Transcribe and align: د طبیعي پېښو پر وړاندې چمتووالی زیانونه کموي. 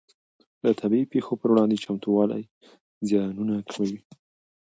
د 0.63 0.65
طبیعي 0.79 1.05
پېښو 1.13 1.33
پر 1.41 1.49
وړاندې 1.51 1.81
چمتووالی 1.85 2.43
زیانونه 3.07 3.55
کموي. 3.71 3.99